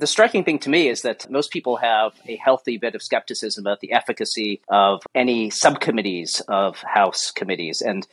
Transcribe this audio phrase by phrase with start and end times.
[0.00, 3.64] The striking thing to me is that most people have a healthy bit of skepticism
[3.64, 7.82] about the efficacy of any subcommittees of House committees.
[7.82, 8.06] And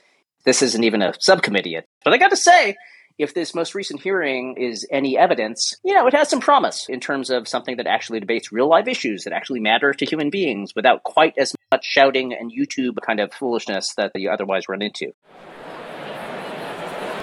[0.46, 1.86] this isn't even a subcommittee yet.
[2.04, 2.76] But I got to say,
[3.20, 7.00] if this most recent hearing is any evidence, you know, it has some promise in
[7.00, 10.74] terms of something that actually debates real life issues that actually matter to human beings
[10.76, 15.14] without quite as much shouting and YouTube kind of foolishness that you otherwise run into.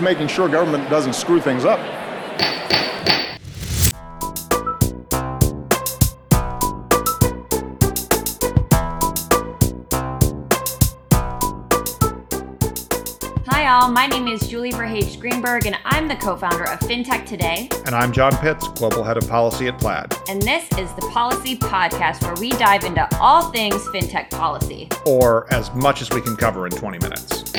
[0.00, 1.80] Making sure government doesn't screw things up.
[13.82, 13.90] Y'all.
[13.90, 17.68] My name is Julie Verhage Greenberg, and I'm the co founder of FinTech Today.
[17.86, 20.14] And I'm John Pitts, Global Head of Policy at Plaid.
[20.28, 24.88] And this is the Policy Podcast, where we dive into all things FinTech policy.
[25.06, 27.52] Or as much as we can cover in 20 minutes.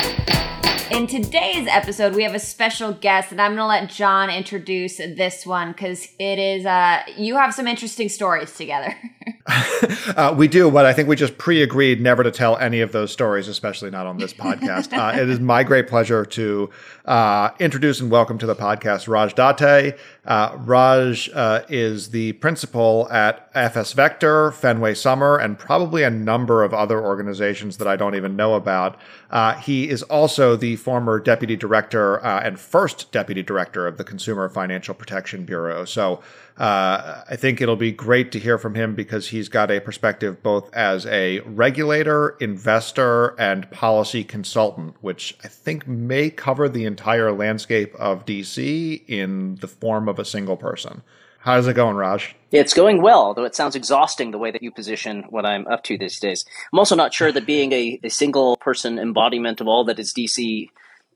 [0.94, 4.98] In today's episode, we have a special guest, and I'm going to let John introduce
[4.98, 8.94] this one because it is, uh, you have some interesting stories together.
[10.16, 12.92] uh, we do, but I think we just pre agreed never to tell any of
[12.92, 14.96] those stories, especially not on this podcast.
[14.96, 16.70] Uh, it is my great pleasure to
[17.04, 19.96] uh, introduce and welcome to the podcast Raj Date.
[20.24, 26.62] Uh, Raj uh, is the principal at FS Vector, Fenway Summer, and probably a number
[26.62, 28.98] of other organizations that I don't even know about.
[29.30, 34.04] Uh, he is also the former deputy director uh, and first deputy director of the
[34.04, 35.84] Consumer Financial Protection Bureau.
[35.84, 36.22] So
[36.56, 40.40] uh, I think it'll be great to hear from him because he's got a perspective
[40.40, 47.32] both as a regulator, investor, and policy consultant, which I think may cover the entire
[47.32, 51.02] landscape of DC in the form of a single person.
[51.38, 52.34] How's it going, Raj?
[52.52, 55.84] It's going well, though it sounds exhausting the way that you position what I'm up
[55.84, 56.44] to these days.
[56.72, 60.14] I'm also not sure that being a, a single person embodiment of all that is
[60.14, 60.68] DC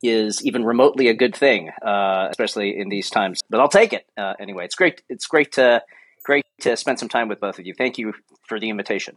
[0.03, 3.41] is even remotely a good thing, uh, especially in these times.
[3.49, 4.67] But I'll take it uh, anyway.
[4.67, 5.03] It's great.
[5.09, 5.83] It's great to
[6.25, 7.73] great to spend some time with both of you.
[7.73, 8.13] Thank you
[8.47, 9.17] for the invitation.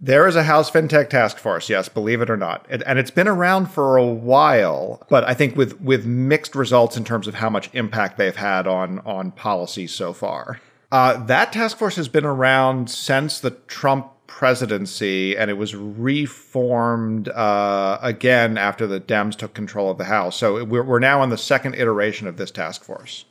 [0.00, 3.26] There is a House FinTech task force, yes, believe it or not, and it's been
[3.26, 5.04] around for a while.
[5.08, 8.68] But I think with with mixed results in terms of how much impact they've had
[8.68, 10.60] on on policy so far.
[10.92, 17.28] Uh, that task force has been around since the Trump presidency, and it was reformed
[17.30, 20.36] uh, again after the Dems took control of the House.
[20.36, 23.24] So we're, we're now on the second iteration of this task force.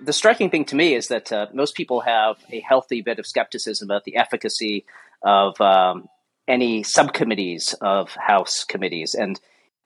[0.00, 3.26] The striking thing to me is that uh, most people have a healthy bit of
[3.26, 4.86] skepticism about the efficacy
[5.22, 6.08] of um,
[6.46, 9.40] any subcommittees of House committees, and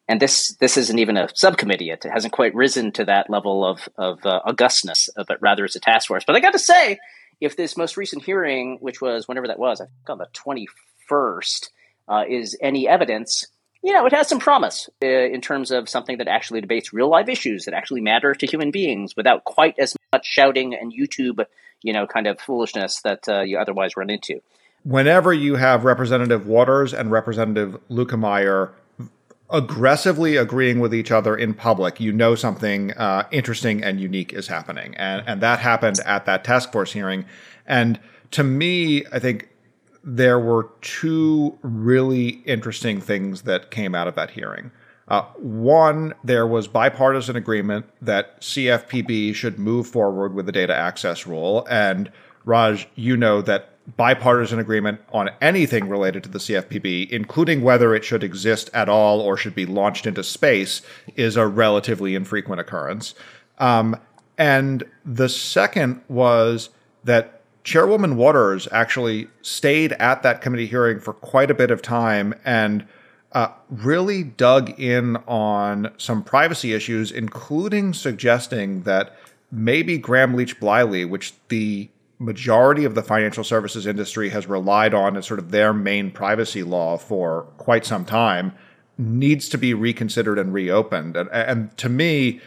[0.09, 1.91] and this this isn't even a subcommittee.
[1.91, 5.77] It hasn't quite risen to that level of of uh, augustness, uh, but rather it's
[5.77, 6.25] a task force.
[6.27, 6.99] But I got to say,
[7.41, 11.69] if this most recent hearing, which was whenever that was, I think on the 21st,
[12.09, 13.45] uh, is any evidence,
[13.83, 17.09] you know, it has some promise uh, in terms of something that actually debates real
[17.09, 21.45] life issues that actually matter to human beings without quite as much shouting and YouTube,
[21.83, 24.41] you know, kind of foolishness that uh, you otherwise run into.
[24.88, 28.71] Whenever you have Representative Waters and Representative Luetkemeyer
[29.50, 34.47] aggressively agreeing with each other in public, you know something uh, interesting and unique is
[34.47, 34.94] happening.
[34.94, 37.26] And, and that happened at that task force hearing.
[37.66, 38.00] And
[38.31, 39.50] to me, I think
[40.03, 44.70] there were two really interesting things that came out of that hearing.
[45.09, 51.26] Uh, one, there was bipartisan agreement that CFPB should move forward with the data access
[51.26, 51.66] rule.
[51.69, 52.10] And
[52.47, 58.04] Raj, you know that bipartisan agreement on anything related to the CFPB, including whether it
[58.04, 60.82] should exist at all or should be launched into space,
[61.16, 63.15] is a relatively infrequent occurrence.
[63.59, 63.97] Um,
[64.37, 66.71] and the second was
[67.04, 72.34] that Chairwoman Waters actually stayed at that committee hearing for quite a bit of time
[72.44, 72.87] and
[73.32, 79.15] uh, really dug in on some privacy issues, including suggesting that
[79.50, 85.39] maybe Gramm-Leach-Bliley, which the majority of the financial services industry has relied on as sort
[85.39, 88.53] of their main privacy law for quite some time
[88.99, 91.17] needs to be reconsidered and reopened.
[91.17, 92.41] And, and to me,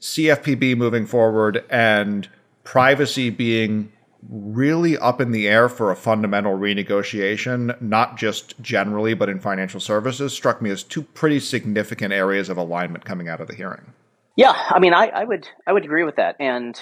[0.00, 2.28] CFPB moving forward and
[2.64, 3.92] privacy being
[4.28, 9.80] really up in the air for a fundamental renegotiation, not just generally, but in financial
[9.80, 13.92] services, struck me as two pretty significant areas of alignment coming out of the hearing.
[14.36, 16.80] Yeah, I mean, I, I would I would agree with that, and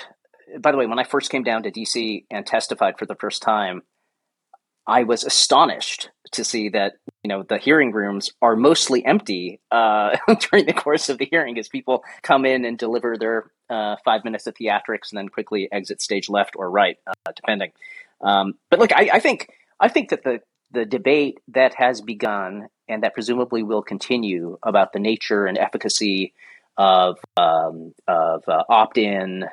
[0.59, 3.43] by the way, when I first came down to DC and testified for the first
[3.43, 3.83] time,
[4.87, 10.17] I was astonished to see that you know the hearing rooms are mostly empty uh,
[10.51, 14.25] during the course of the hearing as people come in and deliver their uh, five
[14.25, 17.73] minutes of theatrics and then quickly exit stage left or right, uh, depending.
[18.21, 19.51] Um, but look, I, I, think
[19.81, 20.41] I think that the
[20.71, 26.33] the debate that has begun and that presumably will continue about the nature and efficacy
[26.77, 29.45] of um, of uh, opt in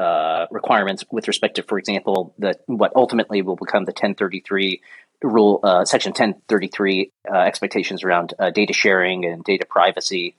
[0.00, 4.80] uh, requirements with respect to, for example, the what ultimately will become the 1033
[5.22, 10.34] rule, uh, section 1033 uh, expectations around uh, data sharing and data privacy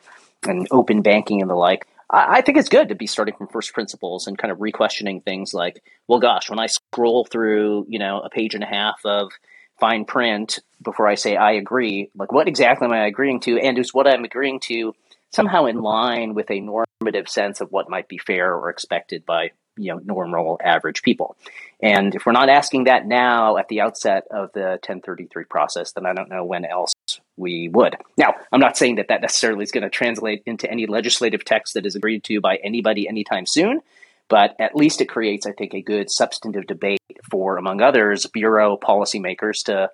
[0.48, 1.86] and open banking and the like.
[2.10, 5.22] I, I think it's good to be starting from first principles and kind of re-questioning
[5.22, 9.06] things like, well, gosh, when I scroll through, you know, a page and a half
[9.06, 9.32] of
[9.80, 13.78] fine print before I say I agree, like what exactly am I agreeing to, and
[13.78, 14.96] is what I'm agreeing to
[15.32, 19.52] somehow in line with a normative sense of what might be fair or expected by
[19.78, 21.38] you know normal average people.
[21.82, 26.06] And if we're not asking that now at the outset of the 1033 process then
[26.06, 26.94] i don't know when else
[27.38, 27.96] we would.
[28.18, 31.74] Now i'm not saying that that necessarily is going to translate into any legislative text
[31.74, 33.82] that is agreed to by anybody anytime soon
[34.28, 37.00] but at least it creates i think a good substantive debate
[37.30, 39.90] for among others bureau policymakers to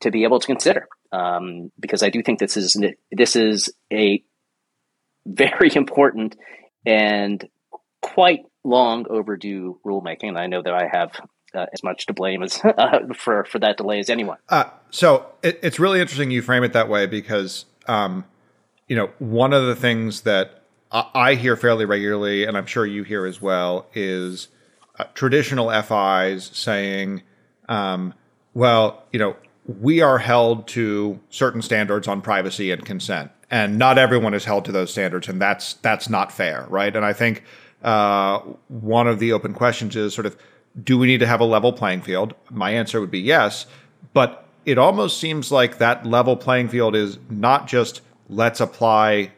[0.00, 0.88] to be able to consider.
[1.12, 2.76] Um, because i do think this is
[3.10, 4.22] this is a
[5.26, 6.36] very important
[6.84, 7.46] and
[8.00, 11.12] quite long overdue rulemaking, and I know that I have
[11.54, 14.38] uh, as much to blame as uh, for for that delay as anyone.
[14.48, 18.24] Uh, so it, it's really interesting you frame it that way because um,
[18.88, 22.86] you know one of the things that I, I, hear fairly regularly, and I'm sure
[22.86, 24.48] you hear as well, is
[24.98, 27.22] uh, traditional FIs saying,
[27.68, 28.14] um,
[28.54, 29.36] "Well, you know."
[29.78, 34.64] We are held to certain standards on privacy and consent, and not everyone is held
[34.64, 36.96] to those standards, and that's that's not fair, right?
[36.96, 37.44] And I think
[37.84, 38.38] uh,
[38.68, 40.36] one of the open questions is sort of,
[40.82, 42.34] do we need to have a level playing field?
[42.50, 43.66] My answer would be yes,
[44.14, 48.00] but it almost seems like that level playing field is not just
[48.30, 49.30] let's apply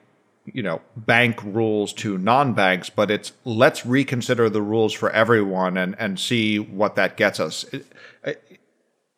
[0.45, 5.97] you know bank rules to non-banks but it's let's reconsider the rules for everyone and
[5.99, 7.65] and see what that gets us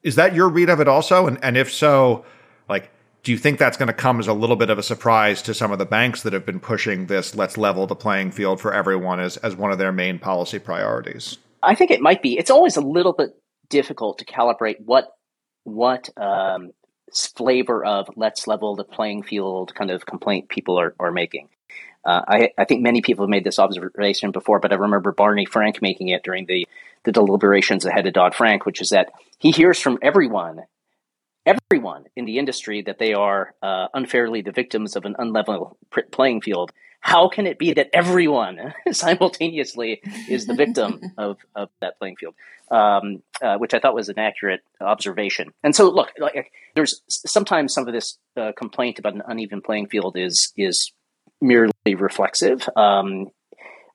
[0.04, 2.24] is that your read of it also and and if so
[2.68, 2.90] like
[3.26, 5.52] do you think that's going to come as a little bit of a surprise to
[5.52, 8.72] some of the banks that have been pushing this let's level the playing field for
[8.72, 11.36] everyone as, as one of their main policy priorities?
[11.60, 12.38] I think it might be.
[12.38, 13.30] It's always a little bit
[13.68, 15.08] difficult to calibrate what
[15.64, 16.70] what um,
[17.12, 21.48] flavor of let's level the playing field kind of complaint people are, are making.
[22.04, 25.46] Uh, I, I, think many people have made this observation before, but I remember Barney
[25.46, 26.68] Frank making it during the,
[27.02, 30.60] the deliberations ahead of Dodd Frank, which is that he hears from everyone
[31.46, 35.76] everyone in the industry that they are uh, unfairly the victims of an unlevel
[36.10, 36.72] playing field.
[37.00, 42.34] How can it be that everyone simultaneously is the victim of, of that playing field?
[42.68, 45.52] Um, uh, which I thought was an accurate observation.
[45.62, 49.86] And so, look, like, there's sometimes some of this uh, complaint about an uneven playing
[49.86, 50.92] field is is
[51.40, 52.68] merely reflexive.
[52.74, 53.28] Um,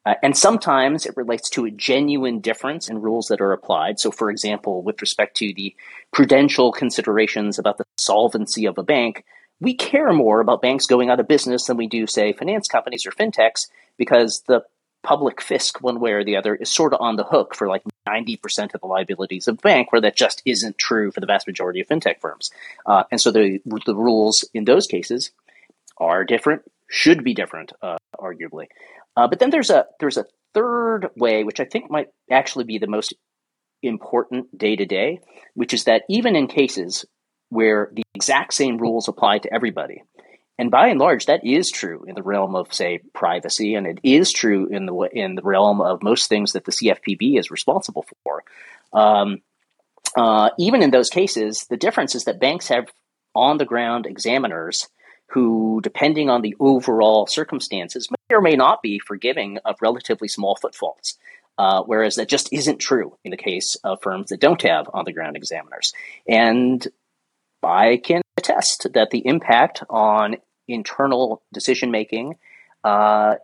[0.05, 3.99] uh, and sometimes it relates to a genuine difference in rules that are applied.
[3.99, 5.75] So, for example, with respect to the
[6.11, 9.23] prudential considerations about the solvency of a bank,
[9.59, 13.05] we care more about banks going out of business than we do, say, finance companies
[13.05, 13.67] or fintechs,
[13.97, 14.63] because the
[15.03, 17.83] public fisc, one way or the other, is sort of on the hook for like
[18.07, 21.45] 90% of the liabilities of a bank, where that just isn't true for the vast
[21.45, 22.49] majority of fintech firms.
[22.87, 25.31] Uh, and so the, the rules in those cases
[25.97, 28.65] are different, should be different, uh, arguably.
[29.15, 32.77] Uh, but then there's a there's a third way, which I think might actually be
[32.77, 33.13] the most
[33.83, 35.19] important day to day,
[35.53, 37.05] which is that even in cases
[37.49, 40.03] where the exact same rules apply to everybody,
[40.57, 43.99] and by and large that is true in the realm of say privacy, and it
[44.03, 48.05] is true in the in the realm of most things that the CFPB is responsible
[48.23, 48.43] for.
[48.93, 49.41] Um,
[50.15, 52.91] uh, even in those cases, the difference is that banks have
[53.33, 54.89] on the ground examiners
[55.31, 60.55] who, depending on the overall circumstances, may or may not be forgiving of relatively small
[60.55, 61.17] footfalls.
[61.57, 65.05] Uh, whereas that just isn't true in the case of firms that don't have on
[65.05, 65.93] the ground examiners.
[66.27, 66.85] And
[67.61, 72.37] I can attest that the impact on internal decision making
[72.83, 73.35] uh,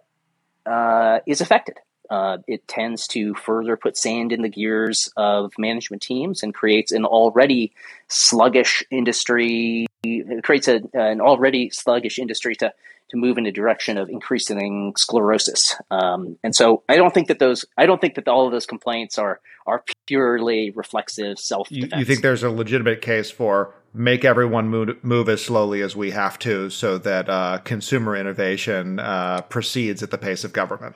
[0.65, 1.77] uh, is affected.
[2.10, 6.91] Uh, it tends to further put sand in the gears of management teams and creates
[6.91, 7.74] an already
[8.08, 9.88] sluggish industry.
[10.16, 12.74] It creates a, an already sluggish industry to
[13.10, 15.76] to move in a direction of increasing sclerosis.
[15.90, 18.66] Um, and so I don't think that those I don't think that all of those
[18.66, 21.72] complaints are are purely reflexive self.
[21.72, 25.96] You, you, think there's a legitimate case for make everyone move, move as slowly as
[25.96, 30.96] we have to so that uh, consumer innovation uh, proceeds at the pace of government.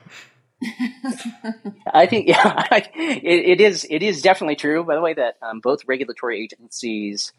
[1.92, 2.80] I think yeah, it,
[3.24, 4.84] it is it is definitely true.
[4.84, 7.32] By the way, that um, both regulatory agencies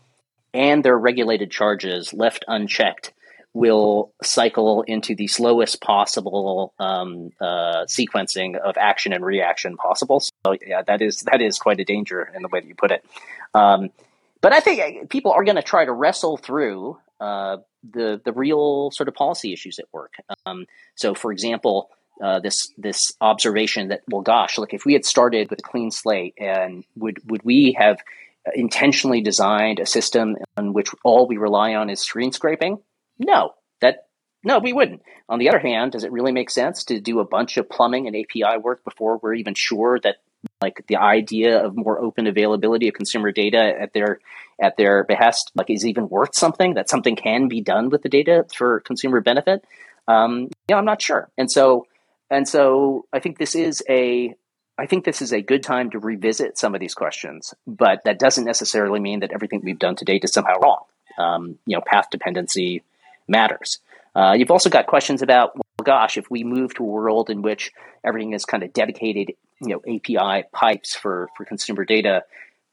[0.53, 3.13] and their regulated charges left unchecked
[3.53, 10.19] will cycle into the slowest possible um, uh, sequencing of action and reaction possible.
[10.19, 12.91] So yeah, that is that is quite a danger in the way that you put
[12.91, 13.05] it.
[13.53, 13.91] Um,
[14.41, 17.57] but I think uh, people are going to try to wrestle through uh,
[17.89, 20.15] the the real sort of policy issues at work.
[20.45, 21.89] Um, so, for example,
[22.22, 25.91] uh, this this observation that well, gosh, look, if we had started with a clean
[25.91, 28.00] slate, and would would we have
[28.54, 32.80] intentionally designed a system on which all we rely on is screen scraping?
[33.20, 34.08] No, that
[34.44, 35.02] no, we wouldn't.
[35.30, 38.08] On the other hand, does it really make sense to do a bunch of plumbing
[38.08, 40.18] and API work before we're even sure that
[40.62, 44.20] like the idea of more open availability of consumer data at their
[44.62, 48.10] at their behest like is even worth something that something can be done with the
[48.10, 49.64] data for consumer benefit
[50.08, 51.86] um, yeah i'm not sure and so
[52.30, 54.34] and so i think this is a
[54.77, 58.20] i think this is a good time to revisit some of these questions but that
[58.20, 60.84] doesn't necessarily mean that everything we've done to date is somehow wrong
[61.18, 62.84] um, you know path dependency
[63.27, 63.80] matters
[64.15, 67.42] uh, you've also got questions about well, gosh if we move to a world in
[67.42, 67.72] which
[68.06, 69.34] everything is kind of dedicated
[69.65, 72.24] you know API pipes for for consumer data.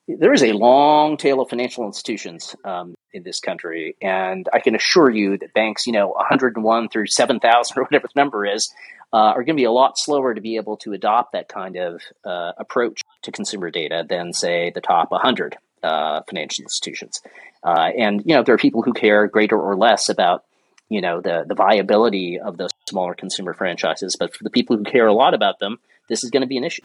[0.08, 4.74] There is a long tail of financial institutions um, in this country, and I can
[4.74, 8.74] assure you that banks, you know, 101 through 7,000 or whatever the number is,
[9.12, 11.76] uh, are going to be a lot slower to be able to adopt that kind
[11.76, 17.20] of uh, approach to consumer data than, say, the top 100 uh, financial institutions.
[17.62, 20.44] Uh, and you know, there are people who care greater or less about
[20.88, 24.82] you know the the viability of those smaller consumer franchises, but for the people who
[24.82, 26.82] care a lot about them, this is going to be an issue.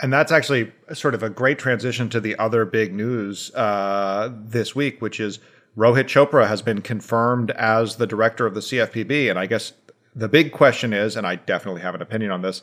[0.00, 4.74] And that's actually sort of a great transition to the other big news uh, this
[4.74, 5.38] week, which is
[5.76, 9.30] Rohit Chopra has been confirmed as the director of the CFPB.
[9.30, 9.72] And I guess
[10.14, 12.62] the big question is, and I definitely have an opinion on this,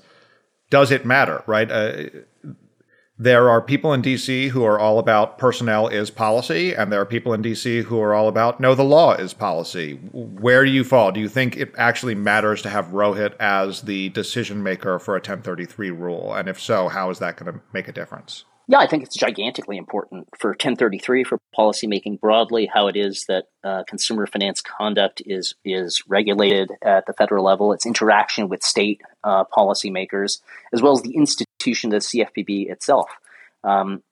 [0.70, 1.70] does it matter, right?
[1.70, 2.04] Uh,
[3.22, 7.06] there are people in DC who are all about personnel is policy, and there are
[7.06, 9.96] people in DC who are all about no, the law is policy.
[10.14, 11.12] Where do you fall?
[11.12, 15.20] Do you think it actually matters to have Rohit as the decision maker for a
[15.20, 16.34] 1033 rule?
[16.34, 18.46] And if so, how is that going to make a difference?
[18.72, 22.70] Yeah, I think it's gigantically important for 1033 for policymaking broadly.
[22.72, 27.74] How it is that uh, consumer finance conduct is is regulated at the federal level,
[27.74, 30.40] its interaction with state uh, policymakers,
[30.72, 33.10] as well as the institution, the CFPB itself.
[33.64, 34.04] Um,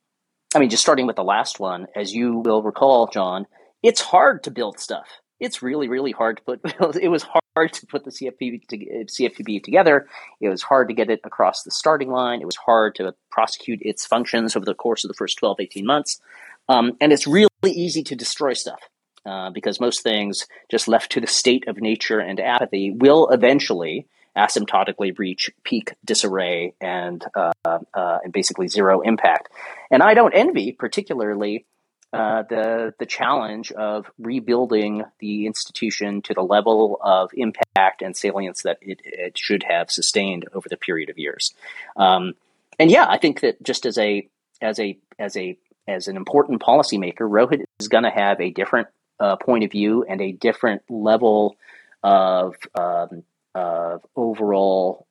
[0.55, 3.45] I mean, just starting with the last one, as you will recall, John,
[3.83, 5.07] it's hard to build stuff
[5.39, 6.61] it's really really hard to put
[7.01, 7.25] it was
[7.57, 10.07] hard to put the CFPB, to, CFPB together.
[10.39, 12.39] It was hard to get it across the starting line.
[12.39, 15.85] It was hard to prosecute its functions over the course of the first 12 18
[15.85, 16.21] months.
[16.69, 18.81] Um, and it's really easy to destroy stuff
[19.25, 24.05] uh, because most things just left to the state of nature and apathy will eventually
[24.37, 29.49] asymptotically reach peak disarray and uh, uh, and basically zero impact.
[29.89, 31.65] And i don't envy particularly
[32.13, 38.63] uh, the the challenge of rebuilding the institution to the level of impact and salience
[38.63, 41.53] that it, it should have sustained over the period of years.
[41.97, 42.33] Um,
[42.79, 44.27] and yeah, I think that just as a
[44.61, 48.87] as a as a as an important policymaker, Rohit is going to have a different
[49.19, 51.57] uh, point of view and a different level
[52.03, 53.23] of um,
[53.53, 55.07] of overall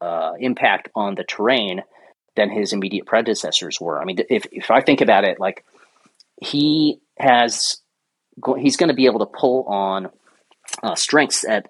[0.00, 1.82] uh, impact on the terrain
[2.36, 4.00] than his immediate predecessors were.
[4.00, 5.64] I mean, if if I think about it, like
[6.40, 7.82] he has
[8.58, 10.10] he's going to be able to pull on
[10.82, 11.66] uh, strengths that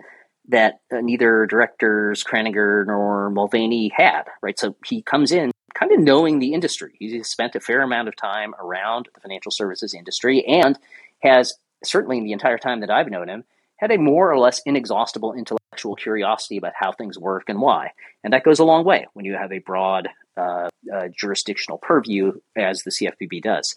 [0.48, 4.24] that uh, neither directors Kraninger nor Mulvaney had.
[4.42, 6.94] Right, so he comes in kind of knowing the industry.
[6.98, 10.78] He's spent a fair amount of time around the financial services industry and
[11.22, 13.44] has certainly in the entire time that I've known him
[13.76, 17.92] had a more or less inexhaustible intellectual curiosity about how things work and why.
[18.24, 22.32] And that goes a long way when you have a broad uh, uh, jurisdictional purview,
[22.56, 23.76] as the CFPB does.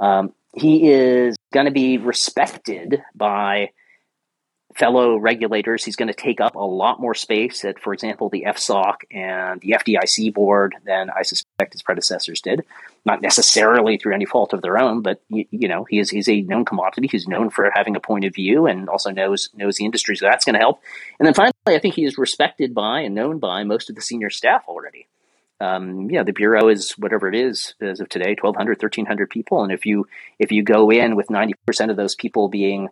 [0.00, 3.70] Um, he is going to be respected by
[4.74, 5.84] fellow regulators.
[5.84, 9.60] He's going to take up a lot more space at, for example, the FSOC and
[9.60, 12.64] the FDIC board than I suspect his predecessors did.
[13.04, 16.28] Not necessarily through any fault of their own, but you, you know, he is he's
[16.28, 17.08] a known commodity.
[17.10, 20.26] He's known for having a point of view and also knows knows the industry, so
[20.26, 20.80] that's going to help.
[21.18, 24.02] And then finally, I think he is respected by and known by most of the
[24.02, 25.06] senior staff already
[25.60, 29.62] um, yeah, the bureau is whatever it is as of today, 1,200, 1,300 people.
[29.62, 30.06] And if you
[30.38, 32.88] if you go in with 90% of those people being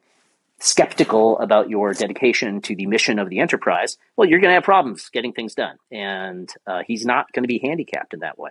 [0.60, 4.64] skeptical about your dedication to the mission of the enterprise, well, you're going to have
[4.64, 5.78] problems getting things done.
[5.90, 8.50] And uh, he's not going to be handicapped in that way.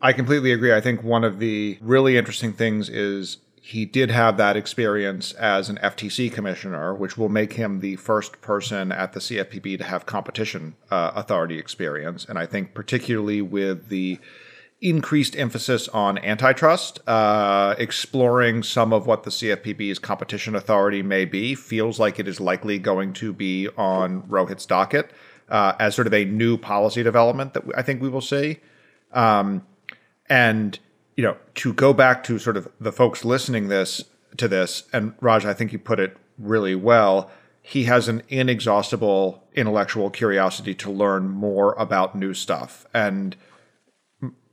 [0.00, 0.74] I completely agree.
[0.74, 5.68] I think one of the really interesting things is he did have that experience as
[5.68, 10.06] an FTC commissioner, which will make him the first person at the CFPB to have
[10.06, 12.24] competition uh, authority experience.
[12.28, 14.20] And I think, particularly with the
[14.80, 21.56] increased emphasis on antitrust, uh, exploring some of what the CFPB's competition authority may be
[21.56, 25.10] feels like it is likely going to be on Rohit's docket
[25.48, 28.60] uh, as sort of a new policy development that I think we will see.
[29.12, 29.66] Um,
[30.28, 30.78] and
[31.16, 34.04] you know, to go back to sort of the folks listening this
[34.36, 37.30] to this, and Raj, I think you put it really well.
[37.68, 42.86] he has an inexhaustible intellectual curiosity to learn more about new stuff.
[42.94, 43.34] And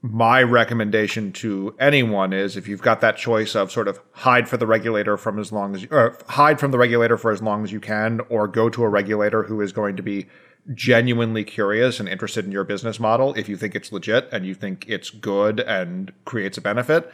[0.02, 4.58] my recommendation to anyone is if you've got that choice of sort of hide for
[4.58, 7.72] the regulator from as long as or hide from the regulator for as long as
[7.72, 10.26] you can or go to a regulator who is going to be
[10.74, 14.56] genuinely curious and interested in your business model if you think it's legit and you
[14.56, 17.12] think it's good and creates a benefit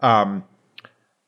[0.00, 0.44] um,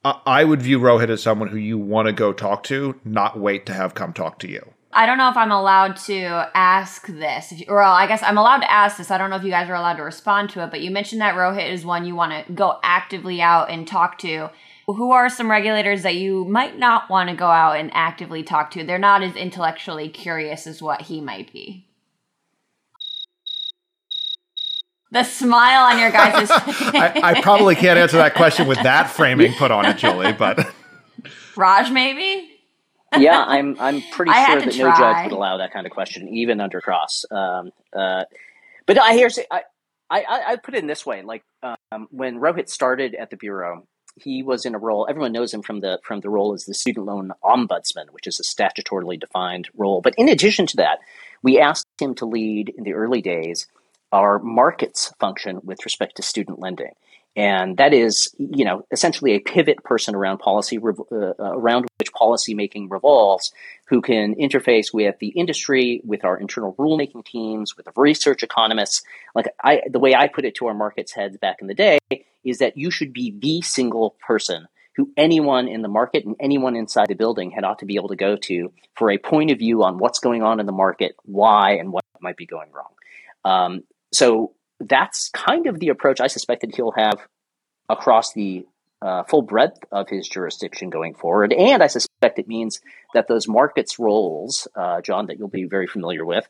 [0.04, 3.64] I would view Rohit as someone who you want to go talk to, not wait
[3.66, 4.74] to have come talk to you.
[4.92, 7.52] I don't know if I'm allowed to ask this.
[7.52, 9.10] You, well, I guess I'm allowed to ask this.
[9.10, 11.20] I don't know if you guys are allowed to respond to it, but you mentioned
[11.22, 14.50] that Rohit is one you want to go actively out and talk to.
[14.86, 18.70] Who are some regulators that you might not want to go out and actively talk
[18.72, 18.84] to?
[18.84, 21.86] They're not as intellectually curious as what he might be.
[25.10, 29.52] The smile on your guys' I, I probably can't answer that question with that framing
[29.54, 30.58] put on it, Julie, but
[31.56, 32.50] Raj maybe?
[33.16, 34.90] yeah, I'm I'm pretty sure that try.
[34.90, 37.24] no judge would allow that kind of question, even under cross.
[37.30, 38.24] Um, uh,
[38.86, 39.62] but I hear I,
[40.10, 43.86] I I put it in this way: like um, when Rohit started at the bureau,
[44.16, 45.06] he was in a role.
[45.08, 48.40] Everyone knows him from the from the role as the student loan ombudsman, which is
[48.40, 50.00] a statutorily defined role.
[50.00, 51.00] But in addition to that,
[51.42, 53.66] we asked him to lead in the early days
[54.12, 56.92] our markets function with respect to student lending
[57.36, 62.12] and that is, you know, essentially a pivot person around policy, uh, uh, around which
[62.12, 63.52] policy making revolves,
[63.88, 69.02] who can interface with the industry, with our internal rulemaking teams, with the research economists.
[69.34, 71.98] Like I, the way I put it to our markets heads back in the day
[72.44, 76.76] is that you should be the single person who anyone in the market and anyone
[76.76, 79.58] inside the building had ought to be able to go to for a point of
[79.58, 82.92] view on what's going on in the market, why, and what might be going wrong.
[83.44, 87.20] Um, so that's kind of the approach I suspect that he'll have
[87.88, 88.66] across the
[89.02, 91.52] uh, full breadth of his jurisdiction going forward.
[91.52, 92.80] And I suspect it means
[93.12, 96.48] that those markets roles, uh, John, that you'll be very familiar with,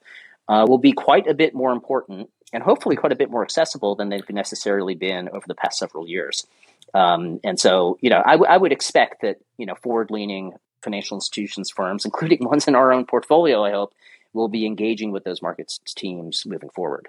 [0.49, 3.97] uh, will be quite a bit more important and hopefully quite a bit more accessible
[3.97, 6.47] than they've necessarily been over the past several years.
[6.93, 10.53] Um, and so, you know, I, w- I would expect that, you know, forward leaning
[10.83, 13.93] financial institutions firms, including ones in our own portfolio, I hope,
[14.33, 17.09] will be engaging with those markets teams moving forward.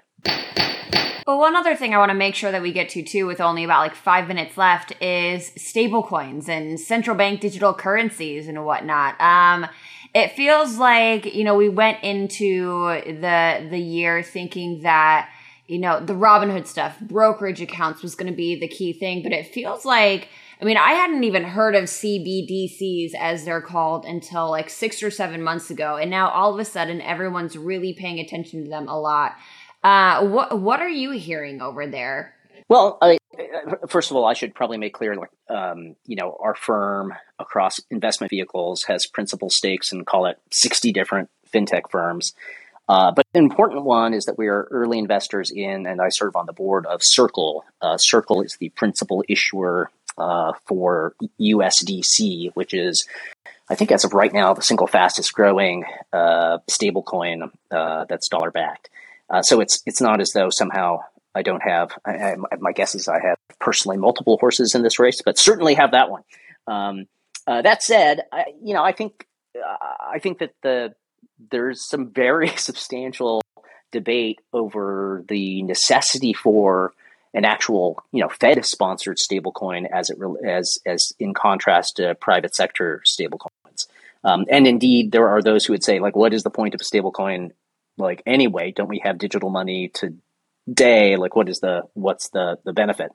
[1.26, 3.40] But one other thing I want to make sure that we get to too, with
[3.40, 9.20] only about like five minutes left, is stablecoins and central bank digital currencies and whatnot.
[9.20, 9.66] Um,
[10.14, 15.28] it feels like you know we went into the the year thinking that
[15.66, 19.32] you know the Robinhood stuff, brokerage accounts was going to be the key thing, but
[19.32, 20.28] it feels like.
[20.58, 25.10] I mean, I hadn't even heard of CBDCs as they're called until like six or
[25.10, 25.98] seven months ago.
[25.98, 29.36] And now all of a sudden, everyone's really paying attention to them a lot.
[29.86, 32.34] Uh, what what are you hearing over there?
[32.68, 33.18] Well, I,
[33.86, 37.78] first of all, I should probably make clear, like, um, you know, our firm across
[37.88, 42.32] investment vehicles has principal stakes and call it sixty different fintech firms.
[42.88, 46.34] Uh, but an important one is that we are early investors in, and I serve
[46.34, 47.64] on the board of Circle.
[47.80, 53.06] Uh, Circle is the principal issuer uh, for USDC, which is,
[53.70, 58.50] I think, as of right now, the single fastest growing uh, stablecoin uh, that's dollar
[58.50, 58.90] backed.
[59.28, 60.98] Uh, so it's it's not as though somehow
[61.34, 61.90] I don't have.
[62.04, 65.74] I, I, my guess is I have personally multiple horses in this race, but certainly
[65.74, 66.22] have that one.
[66.66, 67.06] Um,
[67.46, 69.76] uh, that said, I, you know, I think uh,
[70.12, 70.94] I think that the
[71.50, 73.42] there's some very substantial
[73.92, 76.92] debate over the necessity for
[77.34, 82.54] an actual, you know, Fed sponsored stablecoin as it as as in contrast to private
[82.54, 83.86] sector stablecoins.
[84.24, 86.80] Um, and indeed, there are those who would say, like, what is the point of
[86.80, 87.52] a stablecoin
[87.98, 91.16] like anyway don't we have digital money today?
[91.16, 93.10] Like what is the what's the the benefit?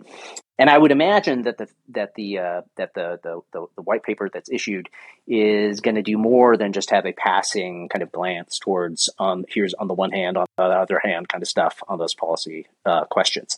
[0.58, 4.04] And i would imagine that the that the uh, that the, the, the the white
[4.04, 4.90] paper that's issued
[5.28, 9.46] is going to do more than just have a passing kind of glance towards um
[9.50, 12.68] here's on the one hand on the other hand kind of stuff on those policy
[12.86, 13.58] uh, questions.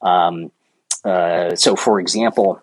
[0.00, 0.52] Um,
[1.04, 2.62] uh, so for example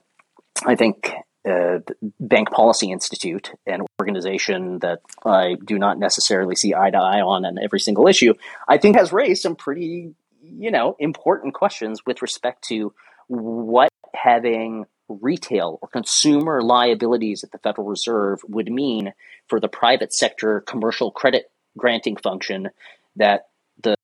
[0.66, 1.14] i think
[1.50, 1.80] uh,
[2.20, 7.46] Bank Policy Institute, an organization that I do not necessarily see eye to eye on
[7.46, 8.34] on every single issue,
[8.68, 12.94] I think has raised some pretty, you know, important questions with respect to
[13.28, 19.14] what having retail or consumer liabilities at the Federal Reserve would mean
[19.48, 22.70] for the private sector commercial credit granting function
[23.16, 23.48] that
[23.82, 23.96] the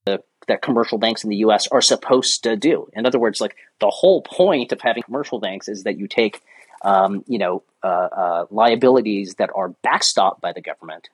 [0.48, 2.88] that commercial banks in the US are supposed to do.
[2.94, 6.42] In other words, like the whole point of having commercial banks is that you take
[6.82, 11.10] um, you know, uh, uh, liabilities that are backstopped by the government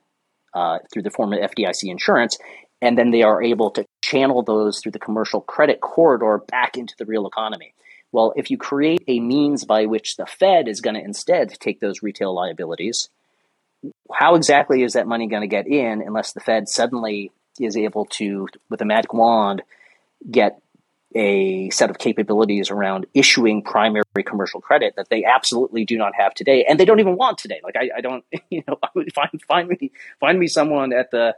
[0.54, 2.38] uh, through the form of FDIC insurance,
[2.82, 6.93] and then they are able to channel those through the commercial credit corridor back into
[6.97, 7.73] the real economy.
[8.12, 11.80] Well, if you create a means by which the Fed is going to instead take
[11.80, 13.10] those retail liabilities,
[14.13, 18.06] how exactly is that money going to get in unless the Fed suddenly is able
[18.06, 19.63] to, with a magic wand,
[20.30, 20.62] get
[21.15, 26.34] a set of capabilities around issuing primary commercial credit that they absolutely do not have
[26.34, 27.62] today, and they don't even want today.
[27.63, 28.80] Like I, I don't, you know,
[29.13, 31.36] find find me find me someone at the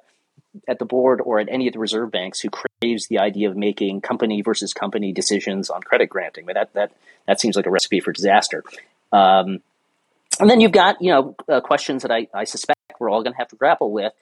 [0.68, 3.58] at the board or at any of the reserve banks who craves the idea of
[3.58, 6.46] making company versus company decisions on credit granting.
[6.46, 6.92] But that that
[7.28, 8.64] that seems like a recipe for disaster.
[9.12, 9.62] Um,
[10.40, 13.34] and then you've got you know uh, questions that I, I suspect we're all going
[13.34, 14.14] to have to grapple with,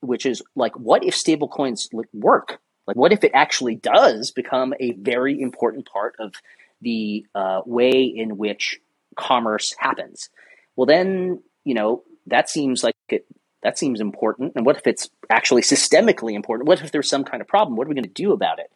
[0.00, 2.60] which is like, what if stablecoins work?
[2.86, 6.34] Like, what if it actually does become a very important part of
[6.82, 8.80] the uh, way in which
[9.16, 10.28] commerce happens?
[10.76, 13.26] Well, then you know that seems like it,
[13.62, 14.52] that seems important.
[14.56, 16.68] And what if it's actually systemically important?
[16.68, 17.76] What if there's some kind of problem?
[17.76, 18.70] What are we going to do about it?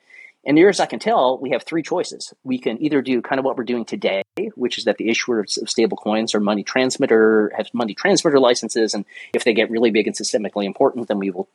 [0.49, 2.33] And near as I can tell, we have three choices.
[2.43, 4.23] We can either do kind of what we're doing today,
[4.55, 8.95] which is that the issuers of stable coins are money transmitter, have money transmitter licenses,
[8.95, 11.51] and if they get really big and systemically important, then we will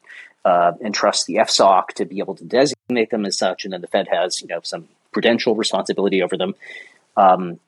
[0.45, 3.87] uh, entrust the FSOC to be able to designate them as such, and then the
[3.87, 6.53] Fed has you know some prudential responsibility over them.
[7.17, 7.59] Um,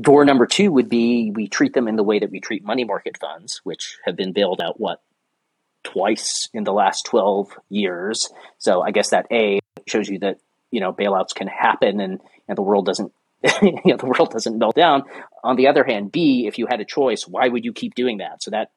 [0.00, 2.84] door number two would be we treat them in the way that we treat money
[2.84, 5.02] market funds, which have been bailed out what
[5.82, 8.28] twice in the last 12 years.
[8.58, 10.38] So I guess that A shows you that
[10.70, 13.12] you know bailouts can happen and, and the world doesn't
[13.62, 15.04] you know the world doesn't melt down.
[15.42, 18.18] On the other hand b if you had a choice why would you keep doing
[18.18, 18.42] that?
[18.42, 18.70] So that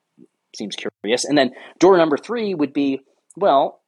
[0.56, 1.25] seems curious.
[1.25, 3.01] And then door number three would be
[3.36, 3.82] well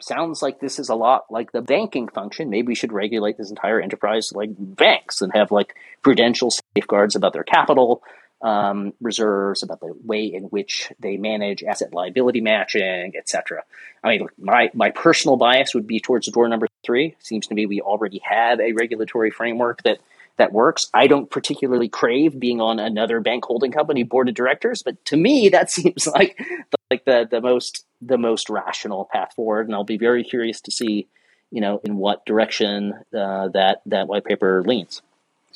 [0.00, 2.50] sounds like this is a lot like the banking function.
[2.50, 7.32] Maybe we should regulate this entire enterprise like banks and have like prudential safeguards about
[7.32, 8.02] their capital
[8.40, 13.64] um, reserves, about the way in which they manage asset liability matching, etc.
[14.02, 17.16] I mean, my my personal bias would be towards door number three.
[17.18, 19.98] Seems to me we already have a regulatory framework that
[20.36, 20.88] that works.
[20.94, 25.16] I don't particularly crave being on another bank holding company board of directors, but to
[25.16, 29.74] me that seems like the, like the the most the most rational path forward, and
[29.74, 31.08] I'll be very curious to see,
[31.50, 35.02] you know, in what direction uh, that that white paper leans.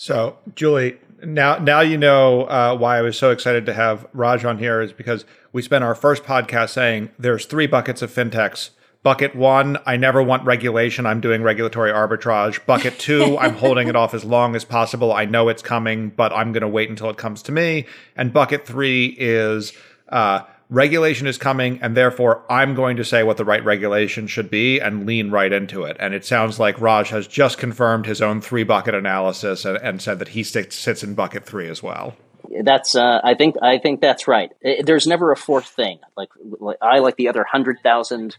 [0.03, 4.45] So, Julie, now now you know uh, why I was so excited to have Raj
[4.45, 8.71] on here is because we spent our first podcast saying there's three buckets of fintechs.
[9.05, 11.07] Bucket one, I never want regulation.
[11.07, 12.67] I'm doing regulatory arbitrage.
[12.67, 15.13] Bucket two, I'm holding it off as long as possible.
[15.13, 17.87] I know it's coming, but I'm going to wait until it comes to me.
[18.17, 19.73] And bucket three is
[20.09, 20.41] uh,
[20.73, 24.81] regulation is coming and therefore I'm going to say what the right regulation should be
[24.81, 25.97] and lean right into it.
[26.01, 30.01] And it sounds like Raj has just confirmed his own three bucket analysis and, and
[30.01, 32.17] said that he sits, sits in bucket three as well.
[32.63, 34.51] That's uh, I think I think that's right.
[34.83, 36.01] There's never a fourth thing.
[36.17, 36.29] Like,
[36.61, 38.37] like I like the other hundred thousand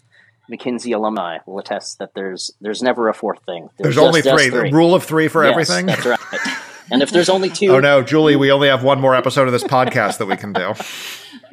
[0.51, 3.69] McKinsey alumni will attest that there's there's never a fourth thing.
[3.77, 4.49] There's, there's only three.
[4.49, 4.71] three.
[4.71, 5.85] rule of three for yes, everything.
[5.87, 6.19] That's right.
[6.91, 9.51] And if there's only two, oh no, Julie, we only have one more episode of
[9.51, 10.73] this podcast that we can do.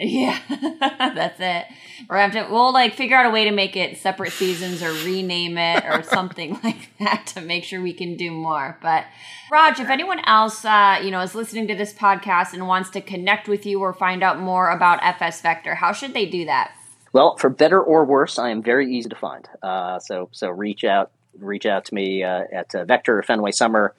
[0.03, 0.39] Yeah,
[1.15, 1.67] that's it.
[2.09, 4.93] We're have to we'll like figure out a way to make it separate seasons or
[5.05, 8.79] rename it or something like that to make sure we can do more.
[8.81, 9.05] But
[9.53, 13.03] Raj, if anyone else uh, you know is listening to this podcast and wants to
[13.03, 16.73] connect with you or find out more about FS Vector, how should they do that?
[17.13, 19.47] Well, for better or worse, I am very easy to find.
[19.63, 23.95] Uh, so so reach out reach out to me uh, at uh, Vector Fenway Summer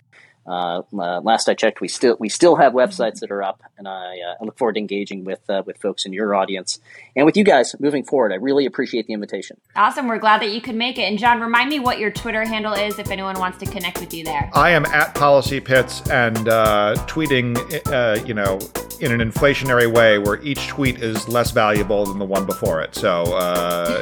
[0.46, 3.88] uh, uh, last I checked, we still we still have websites that are up, and
[3.88, 6.80] I, uh, I look forward to engaging with uh, with folks in your audience
[7.16, 8.32] and with you guys moving forward.
[8.32, 9.58] I really appreciate the invitation.
[9.76, 11.04] Awesome, we're glad that you could make it.
[11.04, 14.14] And John, remind me what your Twitter handle is if anyone wants to connect with
[14.16, 14.50] you there.
[14.54, 17.56] I am at Policy Pitts and uh, tweeting,
[17.92, 18.60] uh, you know,
[19.00, 22.96] in an inflationary way where each tweet is less valuable than the one before it.
[22.96, 23.26] So,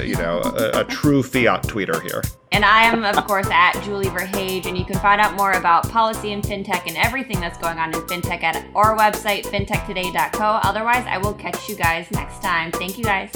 [0.01, 2.21] you know, a, a true fiat tweeter here.
[2.51, 5.87] And I am, of course, at Julie Verhage, and you can find out more about
[5.89, 10.59] policy and fintech and everything that's going on in fintech at our website, fintechtoday.co.
[10.63, 12.71] Otherwise, I will catch you guys next time.
[12.71, 13.31] Thank you guys.